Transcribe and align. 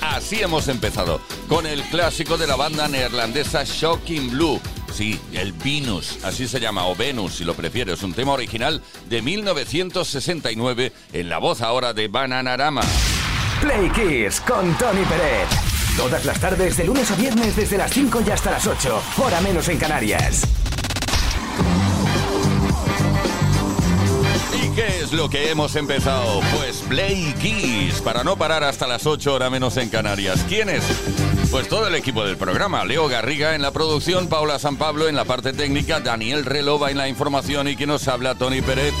Así 0.00 0.42
hemos 0.42 0.66
empezado, 0.66 1.20
con 1.48 1.64
el 1.64 1.80
clásico 1.84 2.36
de 2.36 2.48
la 2.48 2.56
banda 2.56 2.88
neerlandesa 2.88 3.62
Shocking 3.62 4.32
Blue. 4.32 4.60
Sí, 4.92 5.20
el 5.32 5.52
Venus, 5.52 6.18
así 6.24 6.48
se 6.48 6.58
llama, 6.58 6.86
o 6.86 6.96
Venus 6.96 7.34
si 7.34 7.44
lo 7.44 7.54
prefieres, 7.54 8.02
un 8.02 8.14
tema 8.14 8.32
original 8.32 8.82
de 9.08 9.22
1969 9.22 10.92
en 11.12 11.28
la 11.28 11.38
voz 11.38 11.60
ahora 11.60 11.92
de 11.92 12.08
Bananarama. 12.08 12.82
Play 13.60 13.90
Kiss 13.90 14.40
con 14.40 14.76
Tony 14.76 15.04
Pérez. 15.04 15.46
Todas 15.96 16.24
las 16.24 16.40
tardes, 16.40 16.76
de 16.76 16.84
lunes 16.86 17.08
a 17.12 17.14
viernes, 17.14 17.54
desde 17.54 17.78
las 17.78 17.92
5 17.92 18.22
y 18.26 18.30
hasta 18.30 18.50
las 18.50 18.66
8, 18.66 19.02
hora 19.18 19.40
menos 19.40 19.68
en 19.68 19.78
Canarias. 19.78 20.63
Es 25.04 25.12
lo 25.12 25.28
que 25.28 25.50
hemos 25.50 25.76
empezado? 25.76 26.40
Pues 26.56 26.78
Play 26.88 27.34
Kiss, 27.40 28.00
para 28.00 28.24
no 28.24 28.36
parar 28.36 28.64
hasta 28.64 28.86
las 28.86 29.06
8 29.06 29.34
horas 29.34 29.50
menos 29.50 29.76
en 29.76 29.90
Canarias. 29.90 30.44
¿Quiénes? 30.48 30.82
Pues 31.50 31.68
todo 31.68 31.86
el 31.86 31.94
equipo 31.94 32.24
del 32.24 32.38
programa. 32.38 32.84
Leo 32.86 33.06
Garriga 33.06 33.54
en 33.54 33.60
la 33.60 33.70
producción, 33.70 34.28
Paula 34.28 34.58
San 34.58 34.76
Pablo 34.76 35.06
en 35.06 35.14
la 35.14 35.26
parte 35.26 35.52
técnica, 35.52 36.00
Daniel 36.00 36.46
Relova 36.46 36.90
en 36.90 36.96
la 36.96 37.08
información 37.08 37.68
y 37.68 37.76
quien 37.76 37.90
nos 37.90 38.08
habla, 38.08 38.34
Tony 38.34 38.62
Pérez. 38.62 38.94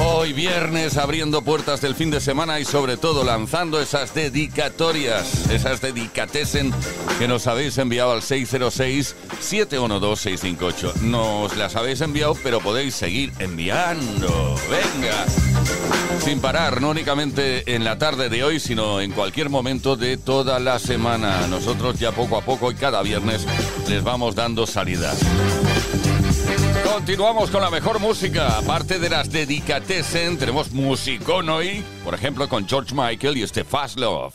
Hoy 0.00 0.32
viernes 0.32 0.96
abriendo 0.96 1.42
puertas 1.42 1.80
del 1.80 1.96
fin 1.96 2.12
de 2.12 2.20
semana 2.20 2.60
y 2.60 2.64
sobre 2.64 2.96
todo 2.96 3.24
lanzando 3.24 3.80
esas 3.80 4.14
dedicatorias, 4.14 5.50
esas 5.50 5.80
dedicatesen 5.80 6.72
que 7.18 7.26
nos 7.26 7.48
habéis 7.48 7.76
enviado 7.78 8.12
al 8.12 8.20
606-712-658. 8.20 11.00
Nos 11.00 11.56
las 11.56 11.74
habéis 11.74 12.00
enviado, 12.00 12.36
pero 12.44 12.60
podéis 12.60 12.94
seguir 12.94 13.32
enviando. 13.40 14.54
Venga. 14.70 15.26
Sin 16.20 16.40
parar, 16.40 16.80
no 16.80 16.90
únicamente 16.90 17.74
en 17.74 17.82
la 17.82 17.98
tarde 17.98 18.28
de 18.28 18.44
hoy, 18.44 18.60
sino 18.60 19.00
en 19.00 19.10
cualquier 19.10 19.50
momento 19.50 19.96
de 19.96 20.16
toda 20.16 20.60
la 20.60 20.78
semana. 20.78 21.48
Nosotros 21.48 21.98
ya 21.98 22.12
poco 22.12 22.36
a 22.36 22.42
poco 22.42 22.70
y 22.70 22.76
cada 22.76 23.02
viernes 23.02 23.44
les 23.88 24.04
vamos 24.04 24.36
dando 24.36 24.64
salida. 24.64 25.12
Continuamos 26.92 27.50
con 27.50 27.60
la 27.60 27.70
mejor 27.70 28.00
música. 28.00 28.58
Aparte 28.58 28.98
de 28.98 29.10
las 29.10 29.30
dedicatesen, 29.30 30.38
tenemos 30.38 30.72
musicón 30.72 31.48
hoy. 31.50 31.84
Por 32.02 32.14
ejemplo, 32.14 32.48
con 32.48 32.66
George 32.66 32.94
Michael 32.94 33.36
y 33.36 33.42
este 33.42 33.64
Love. 33.96 34.34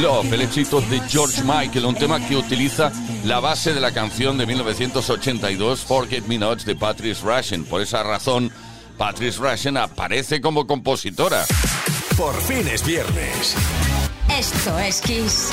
Love, 0.00 0.32
el 0.32 0.42
éxito 0.42 0.80
de 0.80 1.00
George 1.08 1.42
Michael, 1.42 1.84
un 1.84 1.94
tema 1.94 2.24
que 2.24 2.36
utiliza 2.36 2.92
la 3.24 3.40
base 3.40 3.74
de 3.74 3.80
la 3.80 3.92
canción 3.92 4.38
de 4.38 4.46
1982 4.46 5.80
Forget 5.80 6.26
Me 6.26 6.38
Not 6.38 6.62
de 6.62 6.76
Patrice 6.76 7.22
Rushen. 7.24 7.64
Por 7.64 7.80
esa 7.80 8.02
razón, 8.04 8.52
Patrice 8.96 9.38
Rushen 9.38 9.76
aparece 9.76 10.40
como 10.40 10.66
compositora. 10.66 11.44
Por 12.16 12.40
fin 12.42 12.66
es 12.68 12.84
viernes. 12.84 13.56
Esto 14.30 14.78
es 14.78 15.00
Kiss. 15.00 15.50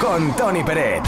Con 0.00 0.34
Tony 0.36 0.64
Peret. 0.64 1.02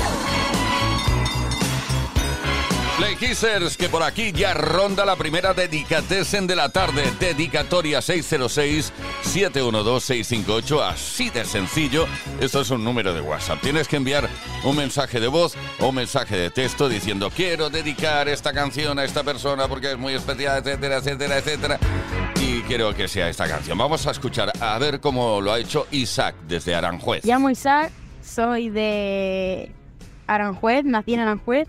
Play 2.99 3.17
Kissers, 3.17 3.79
que 3.79 3.89
por 3.89 4.03
aquí 4.03 4.31
ya 4.33 4.53
ronda 4.53 5.07
la 5.07 5.17
primera 5.17 5.55
dedicatesen 5.55 6.47
de 6.47 6.55
la 6.55 6.69
tarde. 6.69 7.11
Dedicatoria 7.19 8.01
606-712-658. 8.01 10.83
Así 10.83 11.31
de 11.31 11.47
sencillo. 11.47 12.07
Esto 12.41 12.61
es 12.61 12.69
un 12.71 12.85
número 12.85 13.15
de 13.15 13.23
WhatsApp. 13.23 13.63
Tienes 13.63 13.89
que 13.89 13.97
enviar 13.97 14.29
un 14.65 14.77
mensaje 14.77 15.19
de 15.19 15.29
voz 15.29 15.55
o 15.79 15.89
un 15.89 15.95
mensaje 15.95 16.37
de 16.37 16.51
texto 16.51 16.91
diciendo 16.91 17.33
quiero 17.35 17.71
dedicar 17.71 18.29
esta 18.29 18.53
canción 18.53 18.99
a 18.99 19.05
esta 19.05 19.23
persona 19.23 19.67
porque 19.67 19.93
es 19.93 19.99
muy 19.99 20.13
especial, 20.13 20.59
etcétera, 20.59 20.99
etcétera, 20.99 21.39
etcétera. 21.39 21.79
Quiero 22.69 22.95
que 22.95 23.09
sea 23.09 23.31
esta 23.31 23.49
canción. 23.49 23.79
Vamos 23.79 24.07
a 24.07 24.11
escuchar 24.11 24.53
a 24.61 24.79
ver 24.79 25.01
cómo 25.01 25.41
lo 25.41 25.55
ha 25.55 25.59
hecho 25.59 25.87
Isaac 25.91 26.35
desde 26.47 26.75
Aranjuez. 26.75 27.25
Llamo 27.25 27.49
Isaac 27.49 27.91
soy 28.21 28.69
de 28.69 29.73
Aranjuez, 30.27 30.85
nací 30.85 31.15
en 31.15 31.21
Aranjuez 31.21 31.67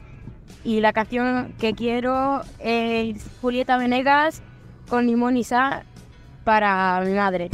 y 0.66 0.82
la 0.82 0.92
canción 0.92 1.56
que 1.58 1.74
quiero 1.74 2.42
es 2.60 3.24
Julieta 3.40 3.78
Venegas 3.78 4.42
con 4.90 5.08
Limón 5.08 5.38
y 5.38 5.46
Sal 5.46 5.84
para 6.44 7.00
mi 7.06 7.14
madre. 7.14 7.50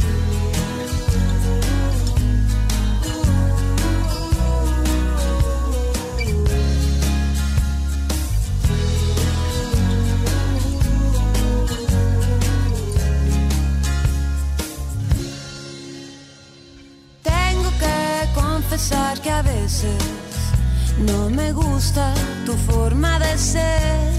No 21.00 21.28
me 21.28 21.52
gusta 21.52 22.14
tu 22.46 22.54
forma 22.54 23.18
de 23.18 23.36
ser. 23.36 24.14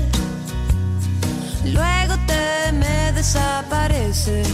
Luego 1.65 2.15
te 2.27 2.73
me 2.73 3.13
desapareces 3.13 4.49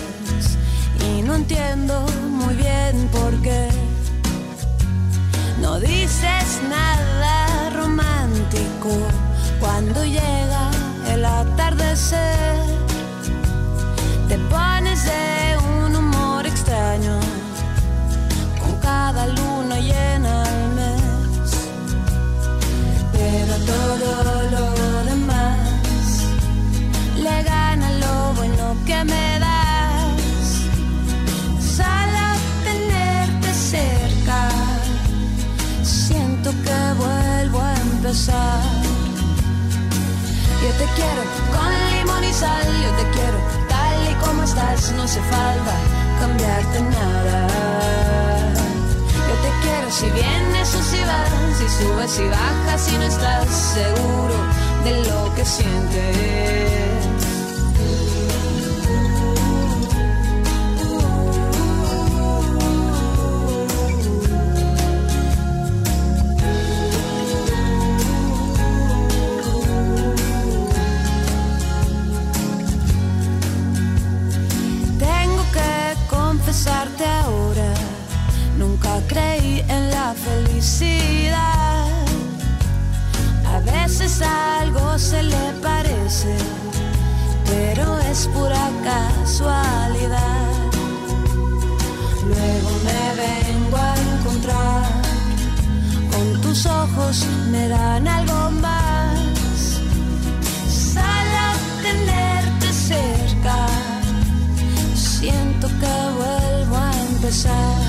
y 1.00 1.22
no 1.22 1.37
entiendo 1.37 2.04
muy 2.28 2.54
bien 2.56 3.08
por 3.11 3.40
qué. 3.40 3.68
No 5.62 5.80
dices 5.80 6.61
nada 6.68 7.70
romántico 7.70 8.90
cuando 9.61 10.04
llega 10.04 10.70
el 11.08 11.25
atardecer. 11.25 12.32
Yo 38.12 38.19
te 40.76 40.85
quiero 40.97 41.23
con 41.50 41.73
limón 41.97 42.23
y 42.23 42.33
sal, 42.35 42.66
yo 42.85 42.90
te 42.90 43.04
quiero 43.11 43.38
tal 43.71 44.11
y 44.11 44.14
como 44.23 44.42
estás, 44.42 44.92
no 44.92 45.04
hace 45.04 45.19
falta 45.23 45.75
cambiarte 46.21 46.83
nada. 46.83 47.47
Yo 49.16 49.35
te 49.45 49.50
quiero 49.62 49.90
si 49.90 50.11
vienes 50.11 50.75
o 50.75 50.83
si 50.83 51.00
vas, 51.00 51.31
si 51.57 51.66
subes 51.83 52.19
y 52.19 52.28
bajas, 52.28 52.81
si 52.83 52.97
no 52.99 53.04
estás 53.04 53.49
seguro 53.49 54.37
de 54.85 55.09
lo 55.09 55.35
que 55.35 55.47
sientes. 55.47 57.01
Luego 92.32 92.70
me 92.84 93.02
vengo 93.22 93.76
a 93.76 93.94
encontrar, 93.96 94.90
con 96.11 96.40
tus 96.40 96.66
ojos 96.66 97.26
me 97.50 97.68
dan 97.68 98.06
algo 98.06 98.50
más. 98.61 99.18
Solo 100.68 101.44
tenerte 101.82 102.72
cerca 102.72 103.66
siento 104.94 105.66
que 105.66 105.94
vuelvo 106.20 106.76
a 106.76 106.92
empezar. 107.11 107.80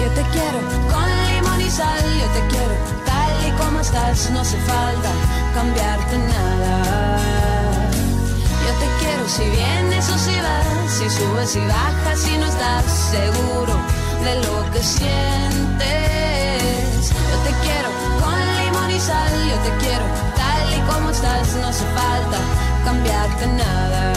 Yo 0.00 0.08
te 0.16 0.22
quiero 0.32 0.60
con 0.90 1.08
limón 1.28 1.60
y 1.60 1.70
sal, 1.70 2.02
yo 2.20 2.26
te 2.36 2.42
quiero 2.48 2.74
tal 3.04 3.30
y 3.46 3.50
como 3.62 3.80
estás, 3.80 4.30
no 4.30 4.40
hace 4.40 4.56
falta 4.58 5.10
cambiarte 5.54 6.18
nada. 6.18 7.10
Yo 8.70 8.76
te 8.76 8.86
quiero 9.00 9.26
si 9.28 9.42
vienes 9.50 10.08
o 10.10 10.16
si 10.16 10.36
vas, 10.46 10.92
si 10.96 11.10
subes 11.10 11.56
y 11.56 11.58
bajas, 11.58 12.20
si 12.20 12.38
no 12.38 12.46
estás 12.46 12.84
seguro 13.10 13.74
de 14.22 14.34
lo 14.46 14.70
que 14.70 14.78
sientes. 14.78 15.80
Yo 17.10 17.36
te 17.46 17.52
quiero 17.64 17.88
con 18.20 18.38
limón 18.62 18.90
y 18.92 19.00
sal, 19.00 19.32
yo 19.50 19.56
te 19.66 19.70
quiero 19.84 20.04
tal 20.36 20.72
y 20.72 20.80
como 20.88 21.10
estás, 21.10 21.52
no 21.56 21.66
hace 21.66 21.84
falta 21.84 22.38
cambiarte 22.84 23.46
nada. 23.48 24.12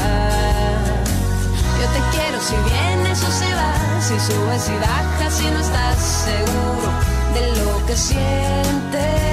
Yo 1.81 1.87
te 1.95 2.01
quiero 2.15 2.39
si 2.39 2.55
vienes 2.55 3.23
o 3.23 3.31
si 3.31 3.51
vas, 3.59 4.05
si 4.05 4.19
subes 4.19 4.69
y 4.69 4.75
bajas, 4.85 5.33
si 5.33 5.49
no 5.49 5.59
estás 5.61 5.97
seguro 5.97 6.91
de 7.33 7.41
lo 7.59 7.85
que 7.87 7.97
sientes. 7.97 9.32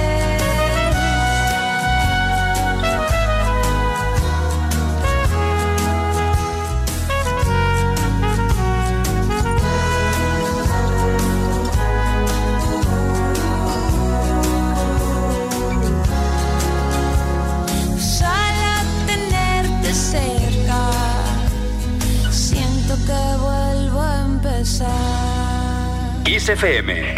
FM. 26.51 27.15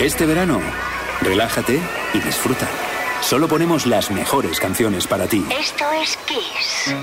Este 0.00 0.26
verano, 0.26 0.60
relájate 1.20 1.78
y 2.12 2.18
disfruta. 2.18 2.68
Solo 3.20 3.46
ponemos 3.46 3.86
las 3.86 4.10
mejores 4.10 4.58
canciones 4.58 5.06
para 5.06 5.26
ti. 5.28 5.44
Esto 5.56 5.84
es 5.92 6.16
Kiss. 6.26 6.94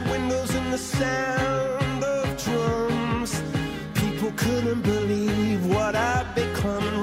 Windows 0.00 0.54
and 0.54 0.72
the 0.72 0.78
sound 0.78 2.02
of 2.02 2.42
drums. 2.44 3.42
People 3.94 4.32
couldn't 4.36 4.82
believe 4.82 5.66
what 5.66 5.94
I'd 5.94 6.34
become. 6.34 7.01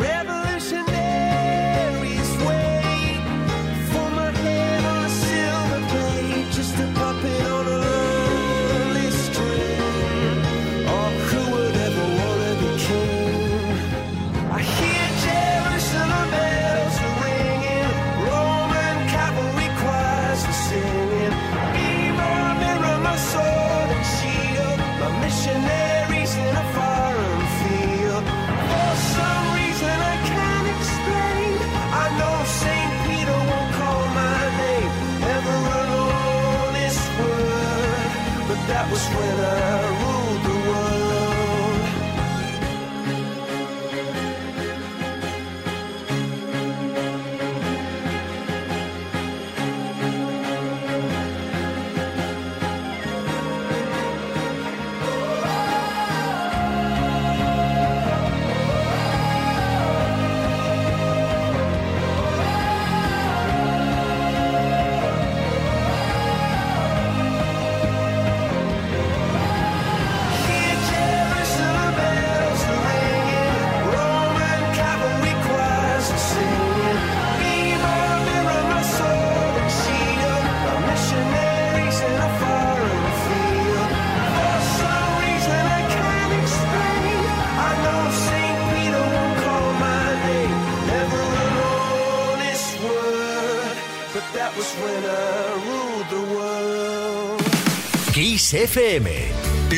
Kiss 98.39 98.56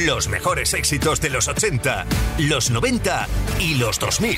Los 0.06 0.28
mejores 0.28 0.76
éxitos 0.76 1.20
de 1.20 1.32
los 1.32 1.48
80, 1.48 2.06
los 2.38 2.70
90 2.70 3.28
y 3.60 3.74
los 3.76 3.98
2000. 3.98 4.38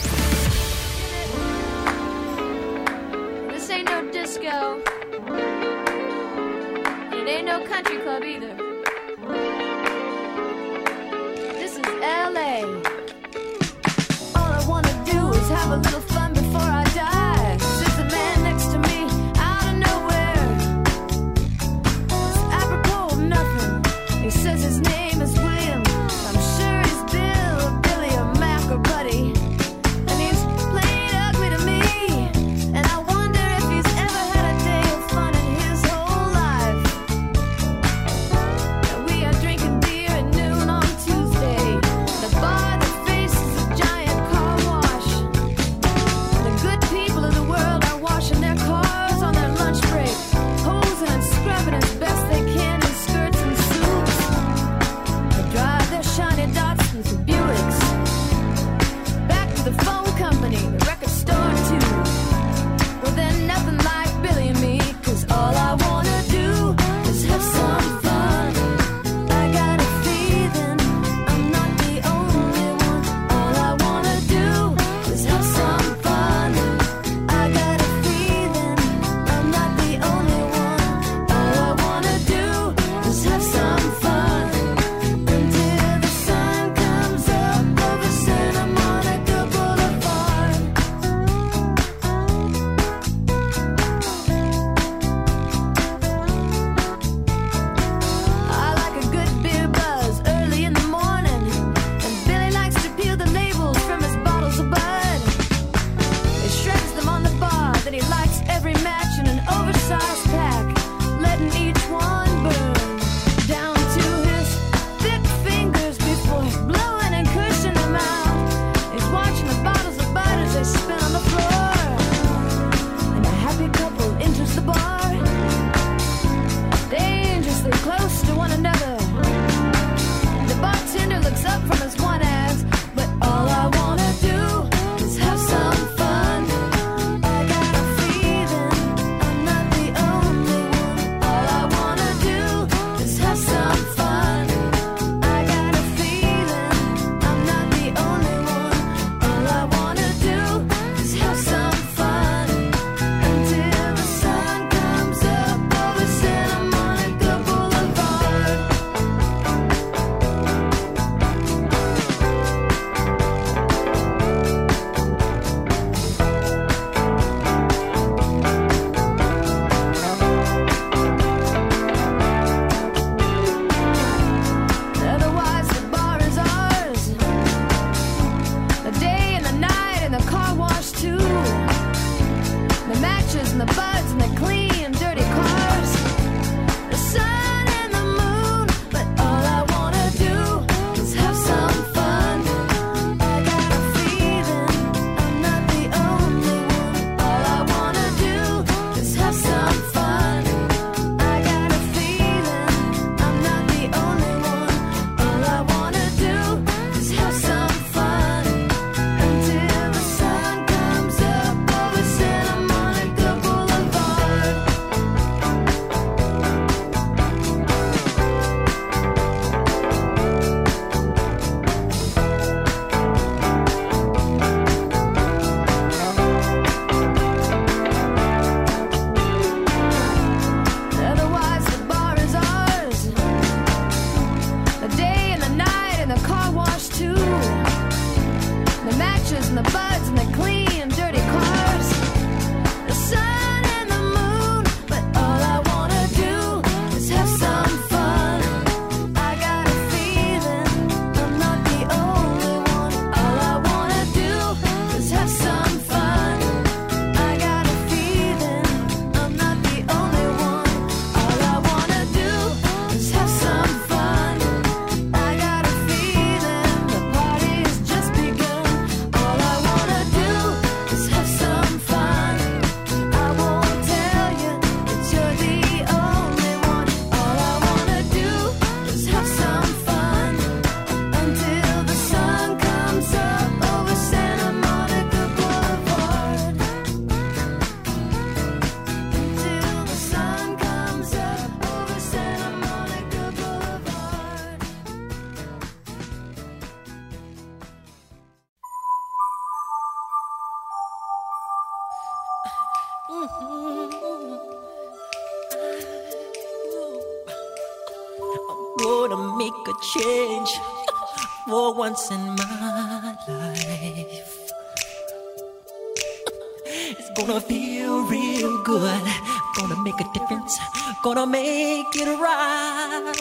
Gonna 318.74 319.78
make 319.84 320.00
a 320.02 320.04
difference. 320.14 320.58
Gonna 321.04 321.28
make 321.28 321.96
it 321.96 322.08
right. 322.20 323.14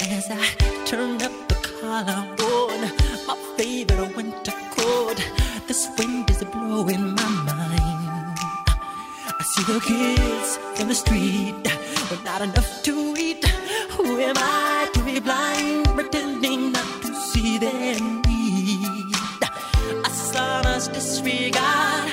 As 0.00 0.30
I 0.30 0.44
turn 0.86 1.20
up 1.20 1.32
the 1.48 1.54
collarbone, 1.54 2.90
my 3.26 3.36
favorite 3.56 4.16
winter 4.16 4.52
coat. 4.70 5.18
This 5.68 5.88
wind 5.98 6.30
is 6.30 6.42
blowing 6.44 7.14
my 7.14 7.28
mind. 7.44 8.38
I 9.38 9.42
see 9.42 9.64
the 9.70 9.80
kids 9.80 10.58
in 10.80 10.88
the 10.88 10.94
street 10.94 11.54
but 12.08 12.24
not 12.24 12.40
enough 12.40 12.82
to 12.82 13.14
eat. 13.18 13.44
Who 13.90 14.18
am 14.20 14.36
I 14.38 14.88
to 14.94 15.00
be 15.04 15.20
blind? 15.20 15.79
disregard. 21.00 22.09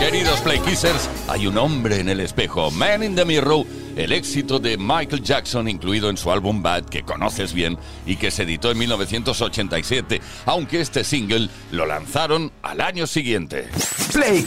Queridos 0.00 0.40
Play 0.40 0.58
Kissers, 0.60 1.10
hay 1.28 1.46
un 1.46 1.58
hombre 1.58 2.00
en 2.00 2.08
el 2.08 2.20
espejo, 2.20 2.70
Man 2.70 3.02
in 3.02 3.14
the 3.14 3.26
Mirror, 3.26 3.66
el 3.96 4.12
éxito 4.12 4.58
de 4.58 4.78
Michael 4.78 5.22
Jackson 5.22 5.68
incluido 5.68 6.08
en 6.08 6.16
su 6.16 6.32
álbum 6.32 6.62
Bad, 6.62 6.86
que 6.86 7.02
conoces 7.02 7.52
bien 7.52 7.76
y 8.06 8.16
que 8.16 8.30
se 8.30 8.44
editó 8.44 8.70
en 8.70 8.78
1987, 8.78 10.22
aunque 10.46 10.80
este 10.80 11.04
single 11.04 11.50
lo 11.70 11.84
lanzaron 11.84 12.50
al 12.62 12.80
año 12.80 13.06
siguiente. 13.06 13.68
Play 14.10 14.42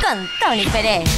con 0.00 0.28
Tony 0.40 0.66
Pérez. 0.66 1.10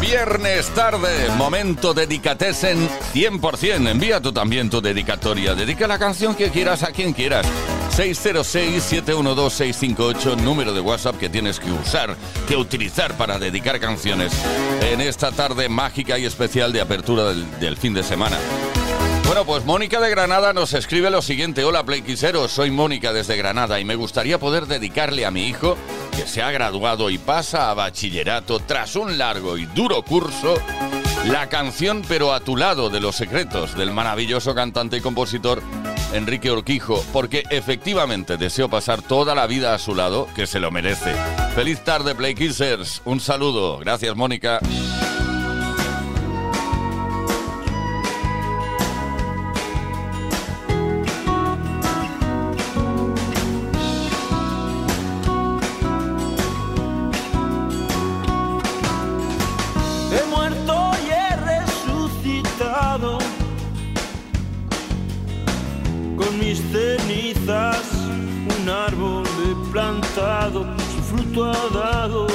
Viernes 0.00 0.68
tarde, 0.74 1.28
momento 1.38 1.94
dedicates 1.94 2.64
en 2.64 2.88
100%. 3.14 3.88
Envía 3.88 4.20
tú 4.20 4.32
también 4.32 4.68
tu 4.68 4.82
dedicatoria. 4.82 5.54
Dedica 5.54 5.86
la 5.86 6.00
canción 6.00 6.34
que 6.34 6.50
quieras 6.50 6.82
a 6.82 6.90
quien 6.90 7.12
quieras. 7.12 7.46
606-712-658, 7.92 10.36
número 10.38 10.72
de 10.72 10.80
WhatsApp 10.80 11.18
que 11.18 11.28
tienes 11.28 11.60
que 11.60 11.70
usar, 11.70 12.16
que 12.48 12.56
utilizar 12.56 13.14
para 13.18 13.38
dedicar 13.38 13.78
canciones 13.80 14.32
en 14.80 15.02
esta 15.02 15.30
tarde 15.30 15.68
mágica 15.68 16.18
y 16.18 16.24
especial 16.24 16.72
de 16.72 16.80
apertura 16.80 17.34
del, 17.34 17.76
fin 17.76 17.92
de 17.92 18.02
semana. 18.02 18.38
Bueno, 19.26 19.44
pues 19.44 19.66
Mónica 19.66 20.00
de 20.00 20.08
Granada 20.08 20.54
nos 20.54 20.72
escribe 20.72 21.10
lo 21.10 21.20
siguiente. 21.20 21.64
Hola 21.64 21.84
Playquiseros, 21.84 22.50
soy 22.50 22.70
Mónica 22.70 23.12
desde 23.12 23.36
Granada 23.36 23.78
y 23.78 23.84
me 23.84 23.94
gustaría 23.94 24.38
poder 24.38 24.64
dedicarle 24.66 25.26
a 25.26 25.30
mi 25.30 25.46
hijo, 25.46 25.76
que 26.16 26.26
se 26.26 26.40
ha 26.42 26.50
graduado 26.50 27.10
y 27.10 27.18
pasa 27.18 27.70
a 27.70 27.74
bachillerato 27.74 28.60
tras 28.60 28.96
un 28.96 29.18
largo 29.18 29.58
y 29.58 29.66
duro 29.66 30.00
curso, 30.02 30.54
la 31.26 31.48
canción 31.48 32.02
Pero 32.08 32.32
a 32.32 32.40
tu 32.40 32.56
lado 32.56 32.90
de 32.90 33.00
los 33.00 33.16
secretos 33.16 33.76
del 33.76 33.92
maravilloso 33.92 34.54
cantante 34.54 34.96
y 34.96 35.00
compositor 35.00 35.62
Enrique 36.12 36.50
Orquijo, 36.50 37.02
porque 37.12 37.44
efectivamente 37.50 38.36
deseo 38.36 38.68
pasar 38.68 39.02
toda 39.02 39.34
la 39.34 39.46
vida 39.46 39.74
a 39.74 39.78
su 39.78 39.94
lado, 39.94 40.28
que 40.34 40.46
se 40.46 40.60
lo 40.60 40.70
merece. 40.70 41.14
Feliz 41.54 41.82
tarde, 41.84 42.14
playkissers 42.14 43.02
Un 43.04 43.20
saludo. 43.20 43.78
Gracias, 43.78 44.14
Mónica. 44.14 44.60
Ha 71.40 71.68
dado 71.72 72.26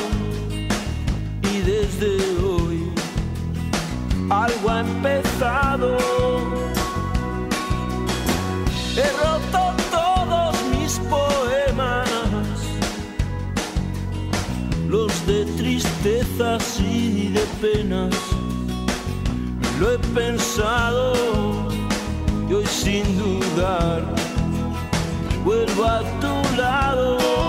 y 1.44 1.60
desde 1.60 2.18
hoy 2.44 2.92
algo 4.30 4.70
ha 4.70 4.80
empezado. 4.80 5.98
He 8.96 9.08
roto 9.22 9.76
todos 9.92 10.56
mis 10.72 11.00
poemas 11.16 12.10
los 14.90 15.28
de 15.28 15.46
tristezas 15.58 16.80
y 16.80 17.30
de 17.30 17.46
penas. 17.62 18.16
Lo 19.80 19.92
he 19.92 20.00
pensado 20.00 21.14
y 22.50 22.54
hoy 22.54 22.66
sin 22.66 23.06
dudar 23.20 24.02
vuelvo 25.46 25.86
a 25.86 26.02
tu 26.20 26.58
lado. 26.58 27.47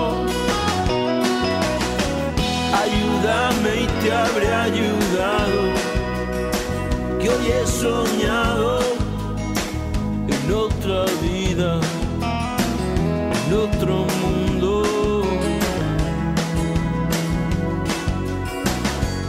Ayúdame 3.18 3.82
y 3.82 3.86
te 4.00 4.12
habré 4.12 4.54
ayudado, 4.54 5.72
que 7.20 7.28
hoy 7.28 7.46
he 7.48 7.66
soñado 7.66 8.78
en 10.28 10.54
otra 10.54 11.04
vida, 11.20 11.80
en 13.46 13.54
otro 13.54 14.06
mundo. 14.22 14.38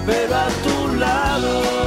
pero 0.06 0.36
a 0.36 0.48
tu 0.64 0.96
lado. 0.96 1.79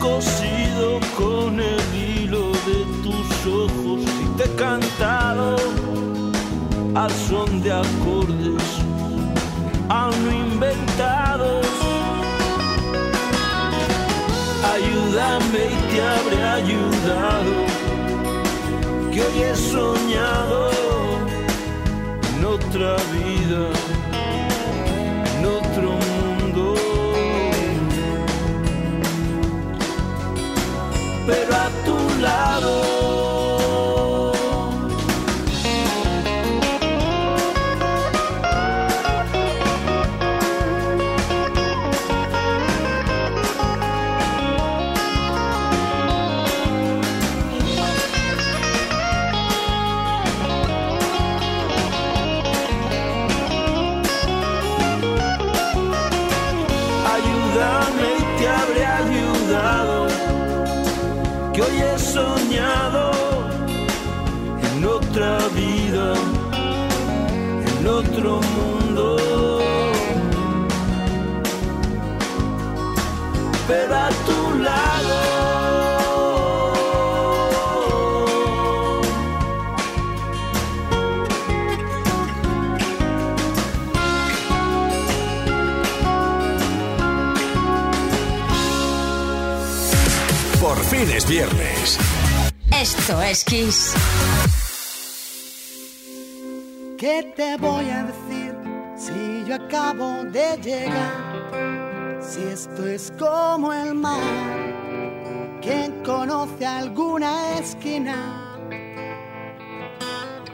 Cosido 0.00 0.98
con 1.16 1.60
el 1.60 1.94
hilo 1.94 2.50
de 2.68 2.84
tus 3.04 3.46
ojos 3.46 4.00
y 4.00 4.36
te 4.36 4.44
he 4.44 4.54
cantado 4.56 5.56
al 6.94 7.10
son 7.28 7.62
de 7.62 7.72
acordes 7.72 8.62
aún 9.90 10.34
inventados. 10.52 11.66
Ayúdame 14.74 15.62
y 15.76 15.78
te 15.90 16.00
habré 16.02 16.42
ayudado, 16.60 17.52
que 19.12 19.20
hoy 19.20 19.42
he 19.42 19.56
soñado 19.56 20.70
en 22.30 22.44
otra 22.44 22.96
vida, 23.12 23.68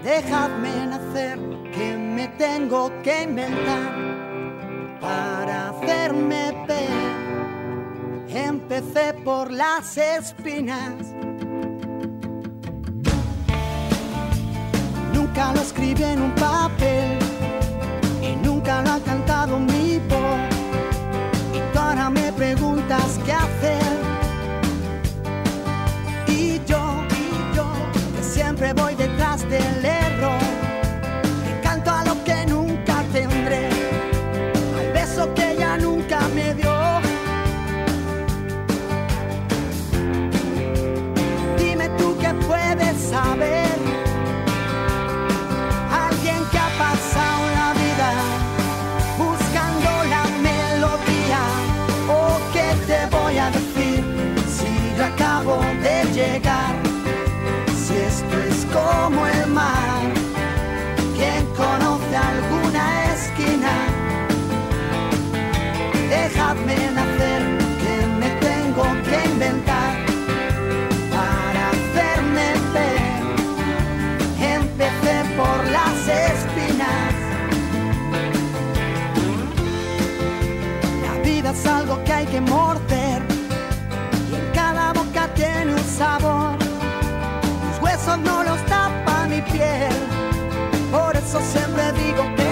Dejadme 0.06 0.86
nacer, 0.86 1.36
que 1.74 1.96
me 1.96 2.28
tengo 2.38 2.92
que 3.02 3.24
inventar 3.24 3.92
para 5.00 5.70
hacerme 5.70 6.52
ver. 6.68 8.28
Empecé 8.28 9.14
por 9.24 9.50
las 9.50 9.98
espinas. 9.98 10.94
Nunca 15.12 15.52
lo 15.52 15.60
escribí 15.60 16.04
en 16.04 16.22
un 16.22 16.34
papel 16.36 17.18
y 18.22 18.36
nunca 18.46 18.82
lo 18.82 18.92
ha 18.92 19.00
cantado 19.00 19.58
mi 19.58 19.98
voz. 20.08 20.38
Y 21.52 21.76
ahora 21.76 22.10
me 22.10 22.32
preguntas 22.32 23.18
qué 23.24 23.32
hacer. 23.32 23.92
Y 26.28 26.60
yo, 26.64 27.02
y 27.10 27.56
yo, 27.56 27.66
que 28.16 28.22
siempre 28.22 28.72
voy 28.72 28.94
detrás 28.94 29.42
del 29.50 29.85
morder 82.40 83.22
y 84.30 84.34
en 84.34 84.50
cada 84.54 84.92
boca 84.92 85.28
tiene 85.34 85.74
un 85.74 85.84
sabor. 85.84 86.56
Mis 87.64 87.82
huesos 87.82 88.18
no 88.18 88.44
los 88.44 88.64
tapa 88.66 89.26
mi 89.28 89.40
piel, 89.42 89.92
por 90.90 91.16
eso 91.16 91.40
siempre 91.52 91.92
digo 91.92 92.24
que 92.36 92.45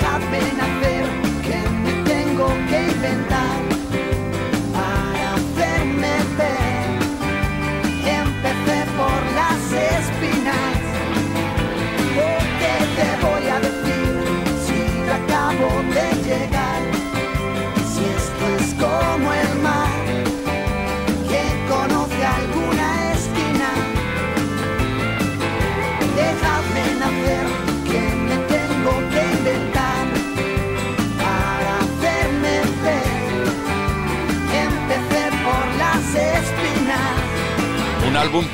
have 0.00 0.30
been 0.30 0.81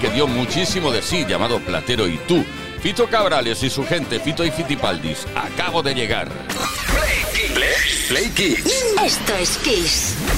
que 0.01 0.11
dio 0.11 0.27
muchísimo 0.27 0.91
de 0.91 1.03
sí, 1.03 1.25
llamado 1.27 1.61
Platero 1.61 2.09
y 2.09 2.17
tú. 2.27 2.45
Fito 2.81 3.07
Cabrales 3.07 3.63
y 3.63 3.71
su 3.71 3.87
gente, 3.87 4.19
Fito 4.19 4.45
y 4.45 4.51
Fitipaldis, 4.51 5.27
acabo 5.35 5.83
de 5.83 5.95
llegar. 5.95 6.29
Play 8.09 8.31
Kiss. 8.33 8.63
Play 8.65 9.07
Esto 9.07 9.35
es 9.37 9.59
Kiss. 9.59 10.38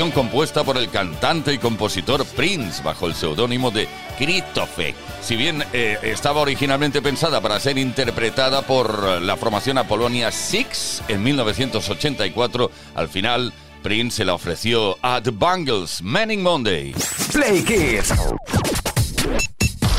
Canción 0.00 0.24
compuesta 0.24 0.64
por 0.64 0.78
el 0.78 0.88
cantante 0.88 1.52
y 1.52 1.58
compositor 1.58 2.24
Prince 2.24 2.82
bajo 2.82 3.06
el 3.06 3.14
seudónimo 3.14 3.70
de 3.70 3.86
Christophe. 4.16 4.94
Si 5.20 5.36
bien 5.36 5.62
eh, 5.74 5.98
estaba 6.02 6.40
originalmente 6.40 7.02
pensada 7.02 7.42
para 7.42 7.60
ser 7.60 7.76
interpretada 7.76 8.62
por 8.62 9.20
la 9.20 9.36
formación 9.36 9.76
Apolonia 9.76 10.32
Six 10.32 11.02
en 11.08 11.22
1984, 11.22 12.70
al 12.94 13.08
final 13.10 13.52
Prince 13.82 14.16
se 14.16 14.24
la 14.24 14.32
ofreció 14.32 14.96
a 15.02 15.20
The 15.20 15.32
Bangles 15.32 16.00
Manning 16.00 16.42
Monday. 16.42 16.94
Play 17.30 17.62
Kiss. 17.62 18.14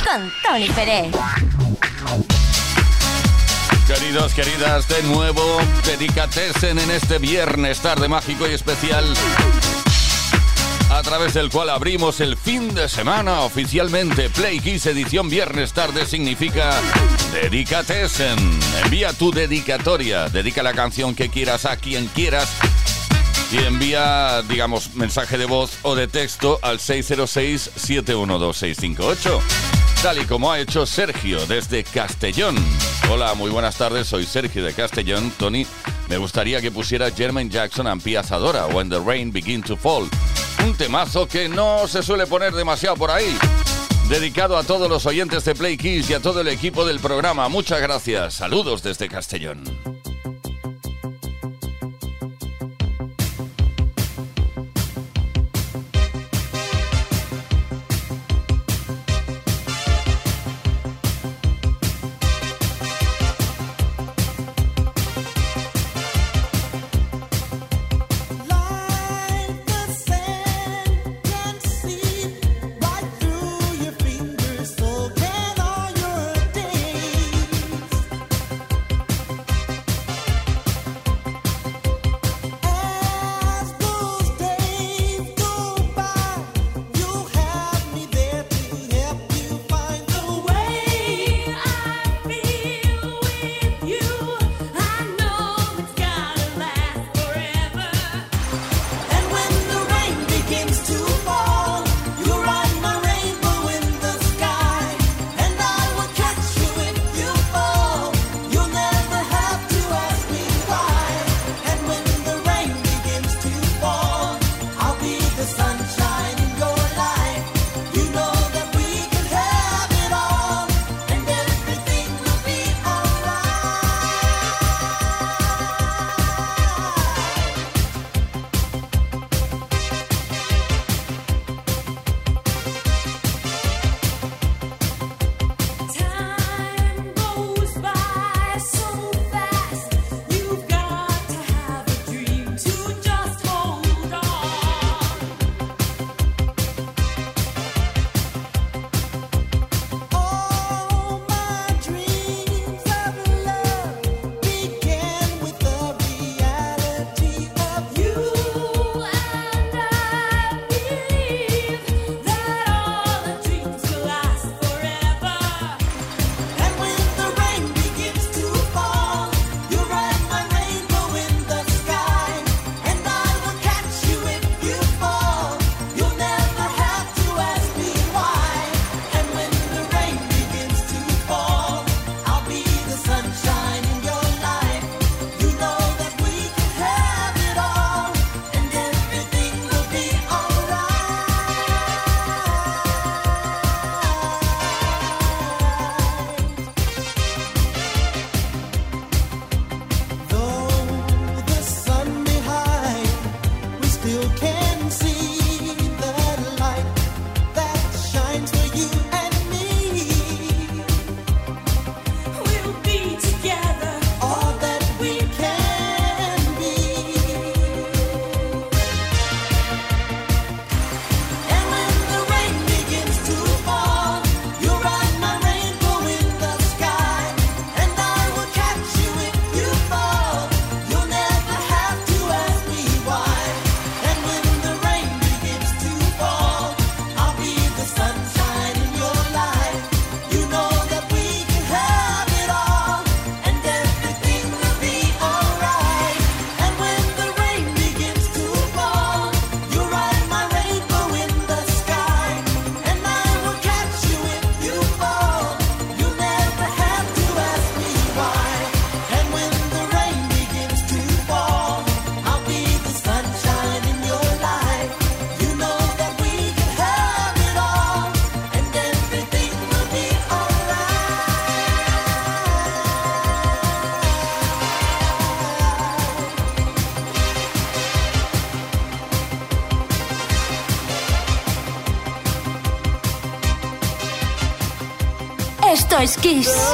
Con 0.04 0.32
Tony 0.42 0.70
Pérez. 0.70 1.16
Queridos, 3.88 4.34
queridas, 4.34 4.88
de 4.88 5.04
nuevo, 5.04 5.60
dedicatesen 5.86 6.80
en 6.80 6.92
este 6.92 7.20
viernes 7.20 7.82
tarde 7.82 8.08
mágico 8.08 8.48
y 8.48 8.54
especial, 8.54 9.04
a 10.92 11.02
través 11.04 11.34
del 11.34 11.50
cual 11.50 11.70
abrimos 11.70 12.20
el 12.20 12.36
fin 12.38 12.76
de 12.76 12.90
semana 12.90 13.42
oficialmente. 13.42 14.30
Play 14.30 14.60
Kiss 14.60 14.86
edición 14.86 15.30
viernes 15.30 15.74
tarde 15.74 16.06
significa 16.06 16.80
dedicatesen. 17.32 18.38
Envía 18.84 19.14
tu 19.14 19.32
dedicatoria, 19.32 20.28
dedica 20.28 20.62
la 20.62 20.74
canción 20.74 21.16
que 21.16 21.30
quieras 21.30 21.64
a 21.66 21.78
quien 21.78 22.08
quieras 22.08 22.50
y 23.52 23.60
envía, 23.60 24.42
digamos, 24.44 24.94
mensaje 24.96 25.38
de 25.38 25.46
voz 25.46 25.78
o 25.84 25.96
de 25.96 26.10
texto 26.10 26.60
al 26.62 26.80
606-712-658. 26.80 29.40
Tal 30.04 30.22
y 30.22 30.26
como 30.26 30.52
ha 30.52 30.60
hecho 30.60 30.86
Sergio 30.86 31.46
desde 31.46 31.86
Castellón. 31.86 32.58
Hola, 33.10 33.34
muy 33.36 33.50
buenas 33.50 33.78
tardes, 33.78 34.08
soy 34.08 34.26
Sergio 34.26 34.66
de 34.66 34.74
Castellón. 34.74 35.32
Tony, 35.38 35.66
me 36.10 36.18
gustaría 36.18 36.60
que 36.60 36.72
pusiera 36.72 37.12
Jermaine 37.12 37.50
Jackson 37.50 37.88
and 37.88 38.02
Pia 38.02 38.24
Zadora, 38.24 38.68
When 38.68 38.90
the 38.90 39.00
Rain 39.00 39.32
Begin 39.32 39.64
to 39.64 39.78
Fall. 39.78 40.10
Un 40.66 40.76
temazo 40.76 41.28
que 41.28 41.50
no 41.50 41.88
se 41.88 42.04
suele 42.04 42.28
poner 42.28 42.54
demasiado 42.54 42.96
por 42.96 43.12
ahí. 43.12 43.38
Dedicado 44.10 44.58
a 44.58 44.64
todos 44.64 44.90
los 44.90 45.06
oyentes 45.06 45.44
de 45.46 45.56
Play 45.56 45.78
Kiss 45.78 46.10
y 46.10 46.14
a 46.14 46.20
todo 46.20 46.42
el 46.42 46.48
equipo 46.48 46.86
del 46.86 47.00
programa. 47.00 47.48
Muchas 47.50 47.82
gracias. 47.82 48.36
Saludos 48.36 48.84
desde 48.84 49.08
Castellón. 49.08 49.64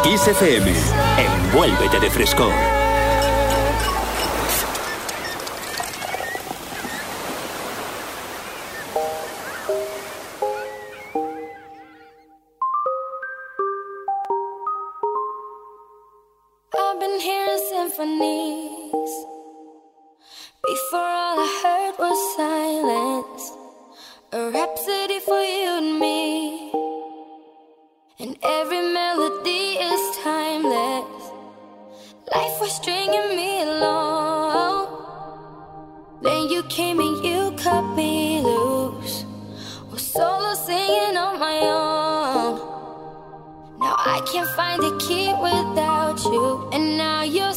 Kiss. 0.08 0.26
FM. 0.28 0.68
Envuélvete 1.20 2.00
de 2.00 2.10
frescor. 2.10 2.77
Came 36.78 37.00
and 37.00 37.26
you 37.26 37.52
cut 37.58 37.82
me 37.96 38.40
loose. 38.40 39.26
Was 39.92 40.06
solo 40.14 40.54
singing 40.54 41.18
on 41.18 41.40
my 41.40 41.58
own. 41.80 42.52
Now 43.80 43.96
I 43.98 44.22
can't 44.32 44.52
find 44.60 44.84
a 44.84 44.94
key 45.00 45.30
without 45.42 46.24
you. 46.26 46.70
And 46.72 46.96
now 46.96 47.24
your 47.24 47.52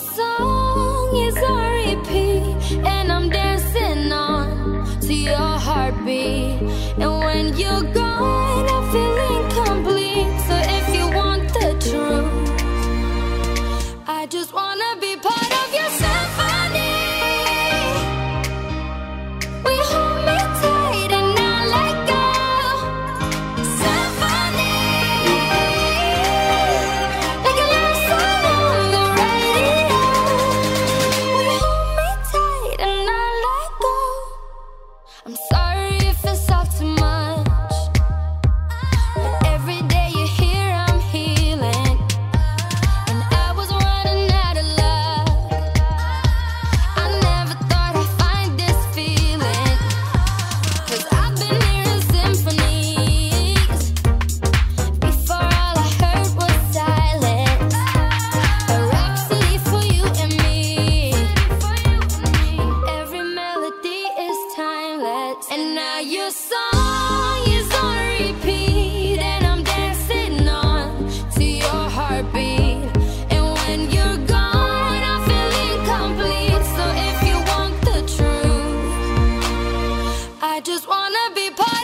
just 80.63 80.87
wanna 80.87 81.35
be 81.35 81.51
part 81.51 81.80